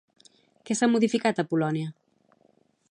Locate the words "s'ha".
0.79-0.89